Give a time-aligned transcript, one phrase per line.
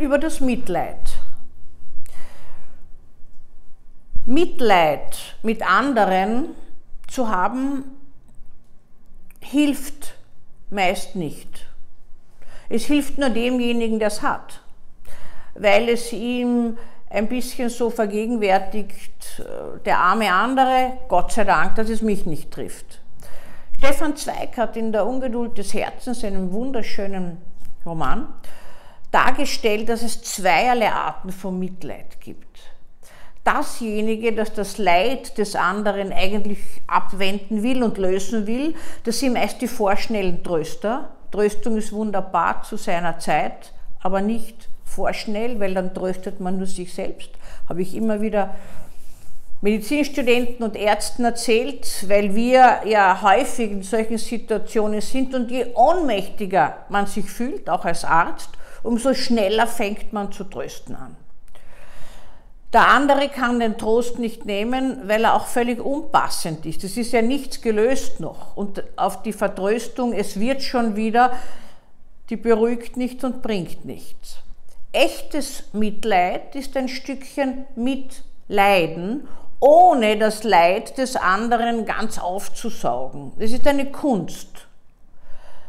[0.00, 1.18] über das Mitleid.
[4.24, 6.54] Mitleid mit anderen
[7.06, 7.84] zu haben,
[9.40, 10.14] hilft
[10.70, 11.66] meist nicht.
[12.68, 14.62] Es hilft nur demjenigen, der es hat,
[15.54, 16.78] weil es ihm
[17.10, 22.52] ein bisschen so vergegenwärtigt, äh, der arme andere, Gott sei Dank, dass es mich nicht
[22.52, 23.00] trifft.
[23.76, 27.38] Stefan Zweig hat in der Ungeduld des Herzens, einem wunderschönen
[27.84, 28.28] Roman,
[29.10, 32.46] dargestellt, dass es zweierlei Arten von Mitleid gibt.
[33.44, 39.62] Dasjenige, das das Leid des anderen eigentlich abwenden will und lösen will, das sind meist
[39.62, 41.10] die vorschnellen Tröster.
[41.30, 46.92] Tröstung ist wunderbar zu seiner Zeit, aber nicht vorschnell, weil dann tröstet man nur sich
[46.92, 47.30] selbst.
[47.68, 48.54] Habe ich immer wieder
[49.62, 56.78] Medizinstudenten und Ärzten erzählt, weil wir ja häufig in solchen Situationen sind und je ohnmächtiger
[56.88, 58.50] man sich fühlt, auch als Arzt,
[58.82, 61.16] umso schneller fängt man zu trösten an.
[62.72, 66.84] Der andere kann den Trost nicht nehmen, weil er auch völlig unpassend ist.
[66.84, 68.56] Es ist ja nichts gelöst noch.
[68.56, 71.32] Und auf die Vertröstung, es wird schon wieder,
[72.28, 74.36] die beruhigt nicht und bringt nichts.
[74.92, 79.26] Echtes Mitleid ist ein Stückchen Mitleiden
[79.60, 83.32] ohne das Leid des anderen ganz aufzusaugen.
[83.38, 84.66] Es ist eine Kunst.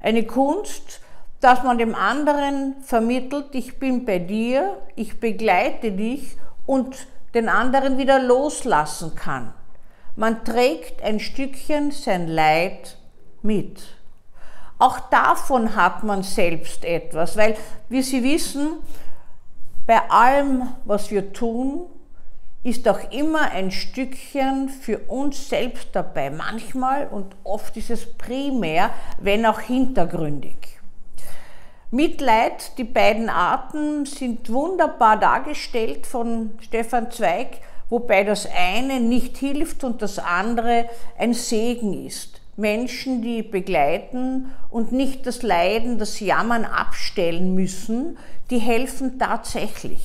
[0.00, 1.00] Eine Kunst,
[1.42, 6.96] dass man dem anderen vermittelt, ich bin bei dir, ich begleite dich und
[7.34, 9.52] den anderen wieder loslassen kann.
[10.14, 12.96] Man trägt ein Stückchen sein Leid
[13.42, 13.82] mit.
[14.78, 17.56] Auch davon hat man selbst etwas, weil,
[17.88, 18.74] wie Sie wissen,
[19.84, 21.86] bei allem, was wir tun,
[22.62, 26.30] ist auch immer ein Stückchen für uns selbst dabei.
[26.30, 30.81] Manchmal und oft ist es primär, wenn auch hintergründig.
[31.94, 37.58] Mitleid, die beiden Arten sind wunderbar dargestellt von Stefan Zweig,
[37.90, 42.40] wobei das eine nicht hilft und das andere ein Segen ist.
[42.56, 48.16] Menschen, die begleiten und nicht das Leiden, das Jammern abstellen müssen,
[48.48, 50.00] die helfen tatsächlich.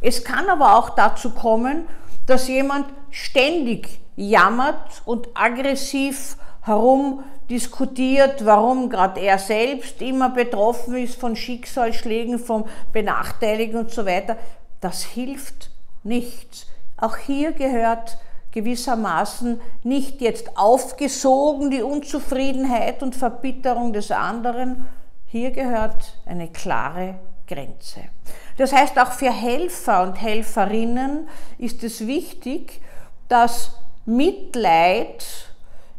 [0.00, 1.86] Es kann aber auch dazu kommen,
[2.24, 11.20] dass jemand ständig jammert und aggressiv herum diskutiert, warum gerade er selbst immer betroffen ist
[11.20, 14.36] von Schicksalsschlägen, von Benachteiligung und so weiter.
[14.80, 15.70] Das hilft
[16.02, 16.66] nichts.
[16.96, 18.18] Auch hier gehört
[18.52, 24.86] gewissermaßen nicht jetzt aufgesogen die Unzufriedenheit und Verbitterung des anderen.
[25.26, 28.00] Hier gehört eine klare Grenze.
[28.56, 31.28] Das heißt, auch für Helfer und Helferinnen
[31.58, 32.80] ist es wichtig,
[33.28, 33.72] dass
[34.06, 35.26] Mitleid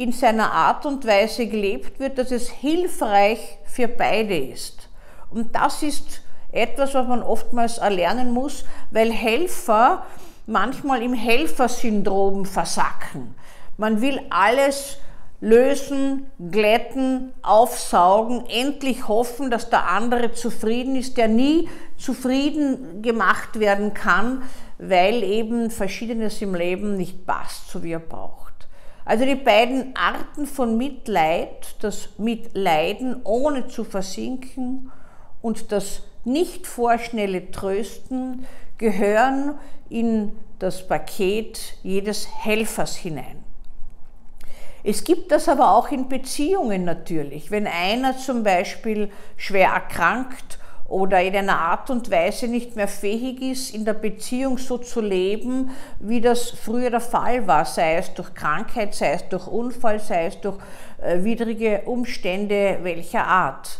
[0.00, 4.88] in seiner Art und Weise gelebt wird, dass es hilfreich für beide ist.
[5.28, 6.22] Und das ist
[6.52, 10.06] etwas, was man oftmals erlernen muss, weil Helfer
[10.46, 13.34] manchmal im Helfersyndrom versacken.
[13.76, 14.96] Man will alles
[15.42, 21.68] lösen, glätten, aufsaugen, endlich hoffen, dass der andere zufrieden ist, der nie
[21.98, 24.44] zufrieden gemacht werden kann,
[24.78, 28.49] weil eben Verschiedenes im Leben nicht passt, so wie er braucht.
[29.04, 34.92] Also die beiden Arten von Mitleid, das Mitleiden ohne zu versinken
[35.42, 38.46] und das nicht vorschnelle Trösten,
[38.78, 39.58] gehören
[39.88, 43.42] in das Paket jedes Helfers hinein.
[44.82, 47.50] Es gibt das aber auch in Beziehungen natürlich.
[47.50, 50.59] Wenn einer zum Beispiel schwer erkrankt
[50.90, 55.00] oder in einer Art und Weise nicht mehr fähig ist, in der Beziehung so zu
[55.00, 55.70] leben,
[56.00, 60.26] wie das früher der Fall war, sei es durch Krankheit, sei es durch Unfall, sei
[60.26, 60.58] es durch
[61.00, 63.78] äh, widrige Umstände welcher Art,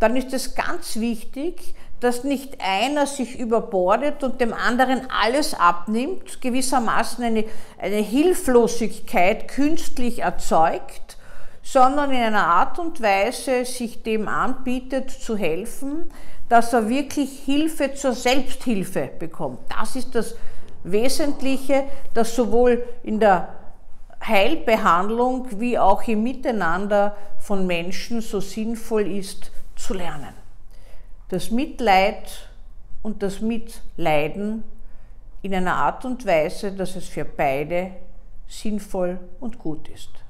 [0.00, 6.40] dann ist es ganz wichtig, dass nicht einer sich überbordet und dem anderen alles abnimmt,
[6.40, 7.44] gewissermaßen eine,
[7.78, 11.17] eine Hilflosigkeit künstlich erzeugt,
[11.72, 16.10] sondern in einer Art und Weise sich dem anbietet zu helfen,
[16.48, 19.58] dass er wirklich Hilfe zur Selbsthilfe bekommt.
[19.68, 20.34] Das ist das
[20.84, 21.84] Wesentliche,
[22.14, 23.48] das sowohl in der
[24.26, 30.38] Heilbehandlung wie auch im Miteinander von Menschen so sinnvoll ist zu lernen
[31.28, 32.48] das Mitleid
[33.02, 34.64] und das Mitleiden
[35.42, 37.92] in einer Art und Weise, dass es für beide
[38.48, 40.24] sinnvoll und gut ist.